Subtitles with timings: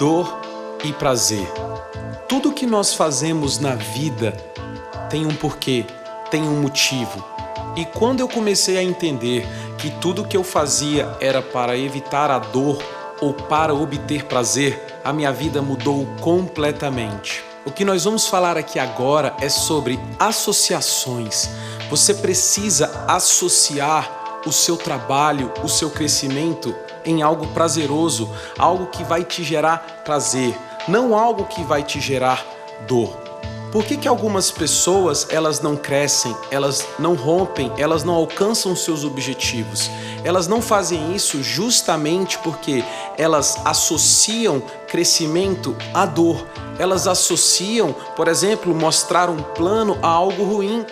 [0.00, 0.34] dor
[0.82, 1.46] e prazer.
[2.26, 4.32] Tudo que nós fazemos na vida
[5.10, 5.84] tem um porquê,
[6.30, 7.22] tem um motivo.
[7.76, 12.38] E quando eu comecei a entender que tudo que eu fazia era para evitar a
[12.38, 12.82] dor
[13.20, 17.44] ou para obter prazer, a minha vida mudou completamente.
[17.66, 21.50] O que nós vamos falar aqui agora é sobre associações.
[21.90, 28.28] Você precisa associar o seu trabalho, o seu crescimento em algo prazeroso,
[28.58, 30.56] algo que vai te gerar prazer,
[30.88, 32.44] não algo que vai te gerar
[32.86, 33.30] dor.
[33.72, 39.04] Por que, que algumas pessoas elas não crescem, elas não rompem, elas não alcançam seus
[39.04, 39.88] objetivos?
[40.24, 42.84] Elas não fazem isso justamente porque
[43.16, 46.44] elas associam crescimento à dor.
[46.80, 50.84] Elas associam, por exemplo, mostrar um plano a algo ruim.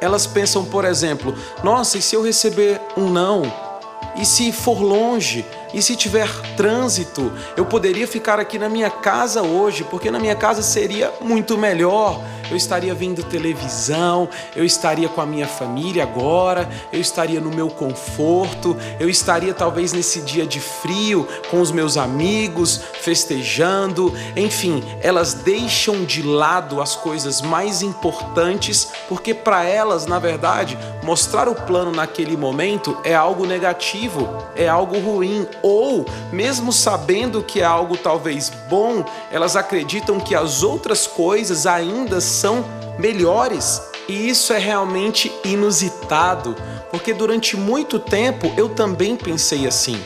[0.00, 3.63] Elas pensam, por exemplo, nossa, e se eu receber um não?
[4.16, 5.44] E se for longe?
[5.74, 7.32] E se tiver trânsito?
[7.56, 12.22] Eu poderia ficar aqui na minha casa hoje, porque na minha casa seria muito melhor
[12.50, 17.68] eu estaria vendo televisão, eu estaria com a minha família agora, eu estaria no meu
[17.68, 24.12] conforto, eu estaria talvez nesse dia de frio com os meus amigos, festejando.
[24.36, 31.48] Enfim, elas deixam de lado as coisas mais importantes, porque para elas, na verdade, mostrar
[31.48, 37.64] o plano naquele momento é algo negativo, é algo ruim, ou mesmo sabendo que é
[37.64, 42.62] algo talvez bom, elas acreditam que as outras coisas ainda são
[42.98, 43.80] melhores.
[44.06, 46.54] E isso é realmente inusitado,
[46.90, 49.98] porque durante muito tempo eu também pensei assim.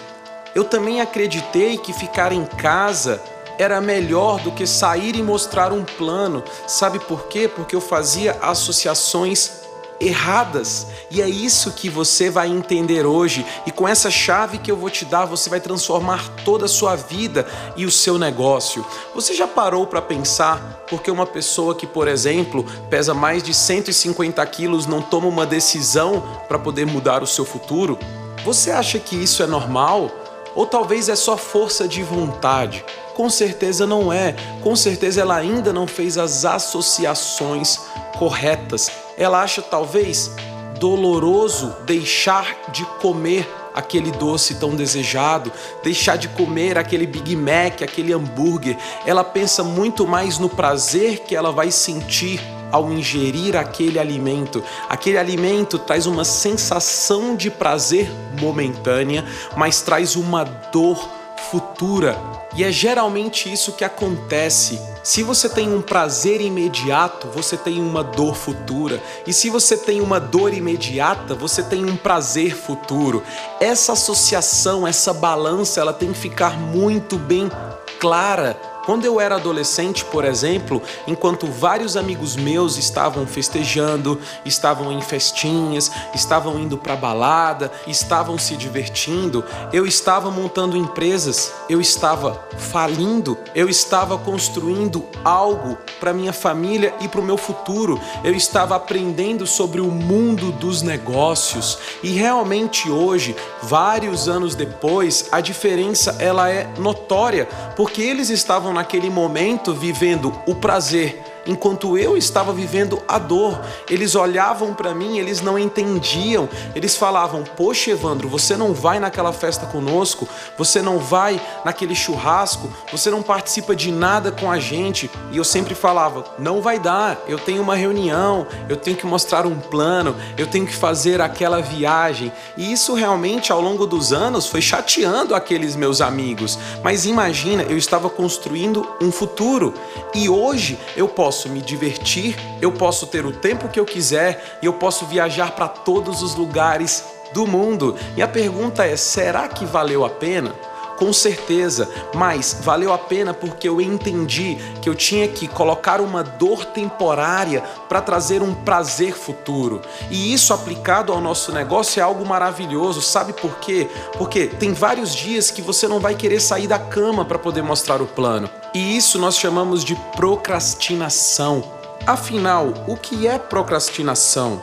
[0.55, 3.21] Eu também acreditei que ficar em casa
[3.59, 6.45] era melhor do que sair e mostrar um plano.
[6.69, 7.49] Sabe por quê?
[7.49, 9.67] Porque eu fazia associações
[10.01, 10.87] erradas.
[11.11, 13.45] E é isso que você vai entender hoje.
[13.67, 16.97] E com essa chave que eu vou te dar, você vai transformar toda a sua
[16.97, 17.47] vida
[17.77, 18.85] e o seu negócio.
[19.15, 24.45] Você já parou para pensar porque uma pessoa que, por exemplo, pesa mais de 150
[24.47, 27.99] quilos não toma uma decisão para poder mudar o seu futuro?
[28.45, 30.11] Você acha que isso é normal?
[30.55, 32.85] Ou talvez é só força de vontade?
[33.15, 34.35] Com certeza não é.
[34.63, 37.81] Com certeza ela ainda não fez as associações
[38.19, 38.91] corretas.
[39.19, 40.31] Ela acha talvez
[40.79, 45.53] doloroso deixar de comer aquele doce tão desejado,
[45.83, 48.77] deixar de comer aquele Big Mac, aquele hambúrguer.
[49.05, 52.41] Ela pensa muito mais no prazer que ela vai sentir
[52.71, 54.63] ao ingerir aquele alimento.
[54.89, 59.25] Aquele alimento traz uma sensação de prazer momentânea,
[59.57, 61.18] mas traz uma dor
[61.51, 62.17] futura.
[62.55, 64.81] E é geralmente isso que acontece.
[65.03, 69.03] Se você tem um prazer imediato, você tem uma dor futura.
[69.27, 73.23] E se você tem uma dor imediata, você tem um prazer futuro.
[73.61, 77.51] Essa associação, essa balança, ela tem que ficar muito bem
[77.99, 78.57] clara
[78.89, 85.93] quando eu era adolescente, por exemplo, enquanto vários amigos meus estavam festejando, estavam em festinhas,
[86.15, 89.45] estavam indo para balada, estavam se divertindo,
[89.75, 97.09] eu estava montando empresas, eu estava falindo, eu estava construindo algo para minha família e
[97.09, 98.01] para o meu futuro.
[98.25, 105.43] Eu estava aprendendo sobre o mundo dos negócios e realmente hoje, vários anos depois, a
[105.43, 107.47] diferença ela é notória,
[107.77, 113.61] porque eles estavam naquele momento vivendo o prazer enquanto eu estava vivendo a dor.
[113.89, 116.49] Eles olhavam para mim, eles não entendiam.
[116.75, 122.71] Eles falavam: Poxa, Evandro, você não vai naquela festa conosco, você não vai naquele churrasco,
[122.93, 125.11] você não participa de nada com a gente.
[125.33, 129.47] E eu sempre falava: Não vai dar, eu tenho uma reunião, eu tenho que mostrar
[129.47, 132.31] um plano, eu tenho que fazer aquela viagem.
[132.57, 136.59] E isso realmente ao longo dos anos foi chateando aqueles meus amigos.
[136.83, 139.73] Mas imagina, eu estava construindo um futuro
[140.15, 144.59] e hoje eu posso posso me divertir, eu posso ter o tempo que eu quiser
[144.61, 147.95] e eu posso viajar para todos os lugares do mundo.
[148.17, 150.53] E a pergunta é: será que valeu a pena?
[150.99, 156.25] Com certeza, mas valeu a pena porque eu entendi que eu tinha que colocar uma
[156.25, 159.81] dor temporária para trazer um prazer futuro.
[160.11, 163.01] E isso aplicado ao nosso negócio é algo maravilhoso.
[163.01, 163.89] Sabe por quê?
[164.17, 168.03] Porque tem vários dias que você não vai querer sair da cama para poder mostrar
[168.03, 168.51] o plano.
[168.75, 171.63] E isso nós chamamos de procrastinação.
[172.05, 174.61] Afinal, o que é procrastinação?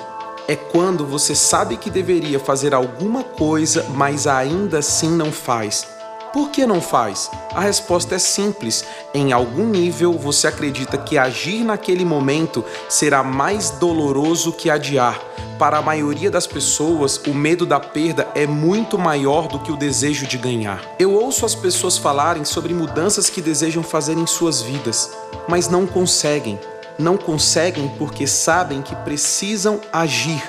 [0.49, 5.94] É quando você sabe que deveria fazer alguma coisa, mas ainda assim não faz.
[6.35, 7.31] Por que não faz?
[7.53, 8.83] A resposta é simples.
[9.13, 15.17] Em algum nível você acredita que agir naquele momento será mais doloroso que adiar.
[15.57, 19.77] Para a maioria das pessoas, o medo da perda é muito maior do que o
[19.77, 20.83] desejo de ganhar.
[20.99, 25.09] Eu ouço as pessoas falarem sobre mudanças que desejam fazer em suas vidas,
[25.47, 26.59] mas não conseguem.
[26.99, 30.43] Não conseguem porque sabem que precisam agir.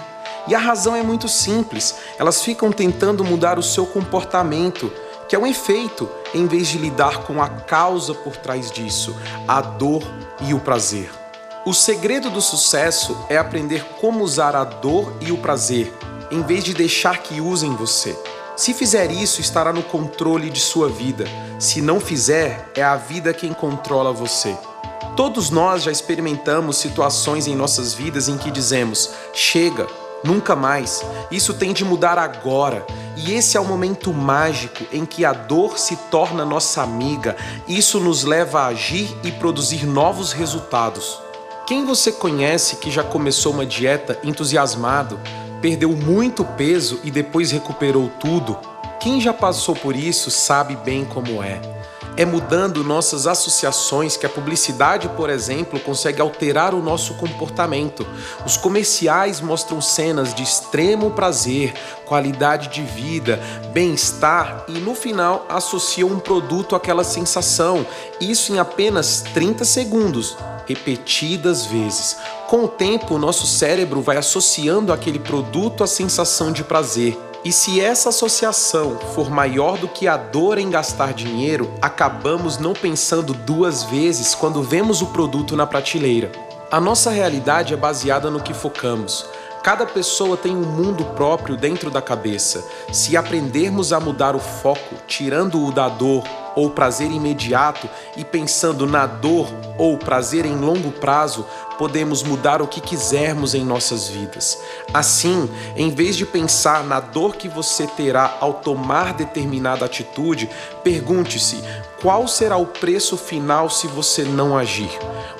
[0.49, 4.91] E a razão é muito simples: elas ficam tentando mudar o seu comportamento
[5.29, 9.61] que é um efeito, em vez de lidar com a causa por trás disso, a
[9.61, 10.03] dor
[10.41, 11.11] e o prazer.
[11.65, 15.93] O segredo do sucesso é aprender como usar a dor e o prazer,
[16.31, 18.17] em vez de deixar que usem você.
[18.57, 21.27] Se fizer isso, estará no controle de sua vida.
[21.59, 24.57] Se não fizer, é a vida quem controla você.
[25.17, 29.87] Todos nós já experimentamos situações em nossas vidas em que dizemos: chega,
[30.27, 31.05] Nunca mais.
[31.31, 32.85] Isso tem de mudar agora.
[33.17, 37.37] E esse é o momento mágico em que a dor se torna nossa amiga.
[37.69, 41.21] Isso nos leva a agir e produzir novos resultados.
[41.65, 45.19] Quem você conhece que já começou uma dieta entusiasmado,
[45.63, 48.59] perdeu muito peso e depois recuperou tudo?
[49.01, 51.61] Quem já passou por isso sabe bem como é.
[52.19, 58.07] É mudando nossas associações que a publicidade, por exemplo, consegue alterar o nosso comportamento.
[58.47, 61.75] Os comerciais mostram cenas de extremo prazer,
[62.07, 63.39] qualidade de vida,
[63.71, 67.85] bem-estar e no final associam um produto àquela sensação.
[68.19, 72.17] Isso em apenas 30 segundos, repetidas vezes.
[72.49, 77.26] Com o tempo, o nosso cérebro vai associando aquele produto à sensação de prazer.
[77.47, 82.73] E se essa associação for maior do que a dor em gastar dinheiro, acabamos não
[82.73, 86.33] pensando duas vezes quando vemos o produto na prateleira.
[86.73, 89.25] A nossa realidade é baseada no que focamos.
[89.63, 92.65] Cada pessoa tem um mundo próprio dentro da cabeça.
[92.93, 96.25] Se aprendermos a mudar o foco, tirando-o da dor
[96.57, 99.47] ou prazer imediato e pensando na dor
[99.79, 101.47] ou prazer em longo prazo,
[101.79, 104.59] podemos mudar o que quisermos em nossas vidas.
[104.93, 110.49] Assim, em vez de pensar na dor que você terá ao tomar determinada atitude,
[110.83, 111.63] pergunte-se:
[112.01, 114.91] qual será o preço final se você não agir?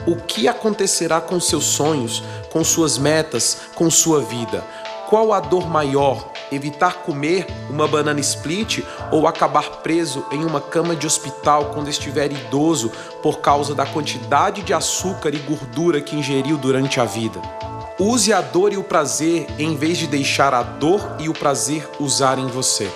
[0.07, 4.65] O que acontecerá com seus sonhos, com suas metas, com sua vida?
[5.09, 6.36] Qual a dor maior?
[6.51, 12.31] Evitar comer uma banana split ou acabar preso em uma cama de hospital quando estiver
[12.31, 17.41] idoso por causa da quantidade de açúcar e gordura que ingeriu durante a vida?
[17.99, 21.89] Use a dor e o prazer em vez de deixar a dor e o prazer
[21.99, 22.91] usarem você.